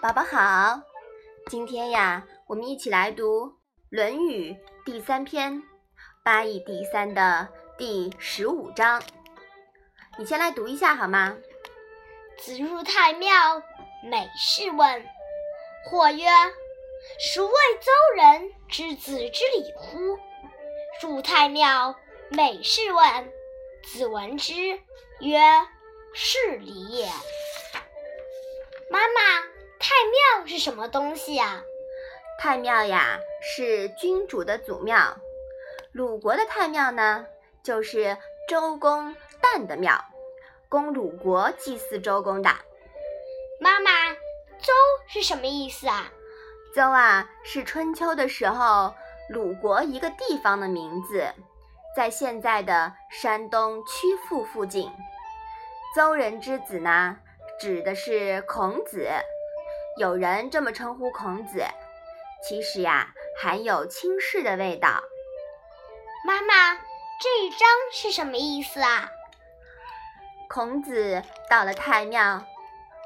[0.00, 0.82] 宝宝好，
[1.48, 3.46] 今天呀，我们一起来读
[3.88, 4.52] 《论语》
[4.84, 5.54] 第三篇
[6.22, 7.48] 《八义第三》的
[7.78, 9.02] 第十五章。
[10.18, 11.36] 你先来读一下好吗？
[12.38, 13.62] 子入太庙，
[14.04, 15.06] 每事问。
[15.86, 16.26] 或曰
[17.18, 20.18] ：“孰谓邹人之子之礼乎？”
[21.00, 21.96] 入太庙，
[22.28, 23.32] 每事问。
[23.82, 24.52] 子闻之
[25.20, 25.40] 曰
[26.12, 27.08] ：“是礼也。”
[28.92, 29.55] 妈妈。
[29.78, 31.62] 太庙是什么东西呀？
[32.38, 35.16] 太庙呀，是君主的祖庙。
[35.92, 37.26] 鲁国的太庙呢，
[37.62, 38.16] 就是
[38.48, 40.02] 周公旦的庙，
[40.68, 42.50] 供鲁国祭祀周公的。
[43.60, 43.90] 妈妈，
[44.58, 44.72] 邹
[45.08, 46.10] 是什么意思啊？
[46.74, 48.94] 邹啊，是春秋的时候
[49.28, 51.32] 鲁国一个地方的名字，
[51.94, 54.90] 在现在的山东曲阜附近。
[55.94, 57.18] 邹人之子呢，
[57.58, 59.08] 指的是孔子。
[59.96, 61.64] 有人这么称呼孔子，
[62.46, 65.02] 其实呀，含有轻视的味道。
[66.26, 66.74] 妈妈，
[67.18, 69.08] 这一章是什么意思啊？
[70.50, 72.44] 孔子到了太庙，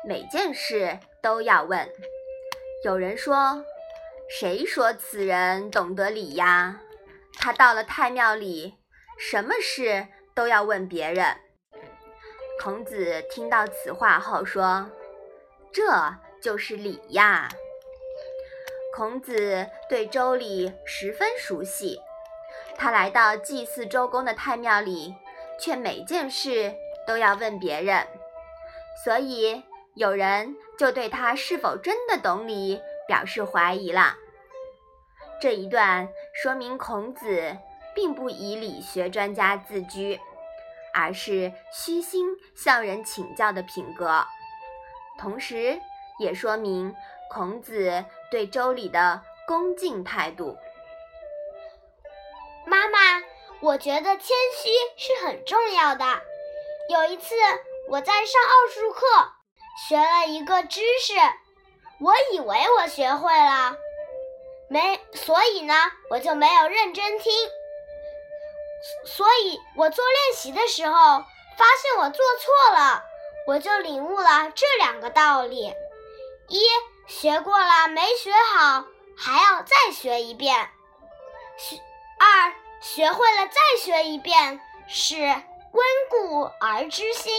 [0.04, 1.88] 每件事都要问。
[2.84, 3.64] 有人说
[4.28, 6.80] ：“谁说此人懂得礼呀？
[7.38, 8.74] 他到了太庙里，
[9.16, 11.36] 什么事都要问别人。”
[12.60, 14.90] 孔子听到此话后说
[15.72, 15.84] ：“这。”
[16.40, 17.48] 就是礼呀。
[18.96, 22.00] 孔子对周礼十分熟悉，
[22.76, 25.14] 他来到祭祀周公的太庙里，
[25.60, 26.74] 却每件事
[27.06, 28.06] 都要问别人，
[29.04, 29.62] 所以
[29.94, 34.16] 有人就对他是否真的懂礼表示怀疑了。
[35.40, 37.56] 这一段说明孔子
[37.94, 40.18] 并不以理学专家自居，
[40.92, 44.26] 而是虚心向人请教的品格，
[45.16, 45.80] 同时。
[46.20, 46.94] 也说明
[47.30, 50.56] 孔子对周礼的恭敬态度。
[52.66, 52.98] 妈妈，
[53.62, 56.04] 我觉得谦虚是很重要的。
[56.90, 57.34] 有一次
[57.88, 59.06] 我在上奥数课，
[59.88, 61.14] 学了一个知识，
[62.00, 63.76] 我以为我学会了，
[64.68, 65.74] 没，所以呢，
[66.10, 67.32] 我就没有认真听。
[69.06, 73.04] 所以我做练习的时候，发现我做错了，
[73.46, 75.72] 我就领悟了这两个道理。
[76.50, 76.60] 一
[77.06, 78.84] 学过了没学好，
[79.16, 80.68] 还要再学一遍。
[81.56, 81.76] 学
[82.18, 87.32] 二学会了再学一遍，是温故而知新。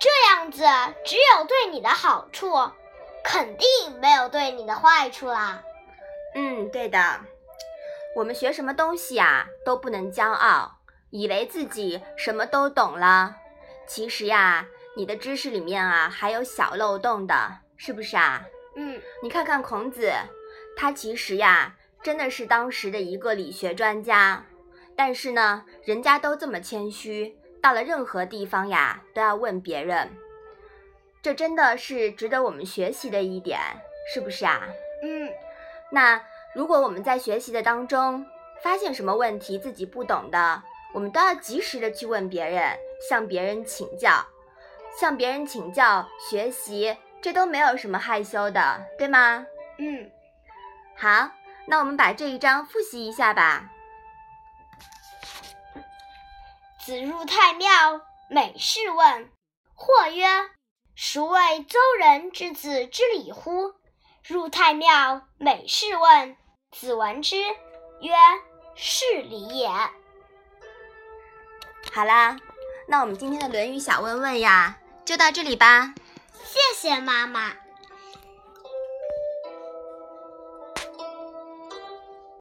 [0.00, 0.64] 这样子
[1.04, 2.52] 只有对你的好处，
[3.22, 3.68] 肯定
[4.00, 5.62] 没有对你的坏处啦。
[6.34, 7.20] 嗯，对的。
[8.16, 10.78] 我们学什么东西啊，都不能骄傲，
[11.10, 13.36] 以为自己什么都懂了。
[13.86, 14.66] 其实呀，
[14.96, 17.58] 你的知识里面啊，还有小漏洞的。
[17.76, 18.44] 是不是啊？
[18.76, 20.10] 嗯，你看看孔子，
[20.76, 24.44] 他其实呀，真的是当时的一个理学专家。
[24.96, 30.10] 但是呢，人家都这么谦虚，到了任何地方呀，都要问别人。
[31.22, 33.58] 这真的是值得我们学习的一点，
[34.12, 34.68] 是不是啊？
[35.02, 35.30] 嗯，
[35.90, 36.20] 那
[36.54, 38.24] 如果我们在学习的当中
[38.62, 42.76] 发现什么问题自己不懂的，我们都要及时的去问别人，
[43.08, 44.24] 向别人请教，
[45.00, 46.96] 向别人请教学习。
[47.24, 49.46] 这都没有什么害羞的，对吗？
[49.78, 50.10] 嗯，
[50.94, 51.30] 好，
[51.66, 53.70] 那我们把这一章复习一下吧。
[56.84, 59.30] 子入太庙，每事问。
[59.72, 60.26] 或曰
[60.94, 63.72] ：“孰谓邹人之子之礼乎？”
[64.28, 66.36] 入太庙，每事问。
[66.72, 68.12] 子闻之曰
[68.76, 69.70] ：“是礼也。”
[71.90, 72.36] 好啦，
[72.86, 74.76] 那我们今天的《论语》小问问呀，
[75.06, 75.94] 就到这里吧。
[76.44, 77.63] 谢谢妈妈。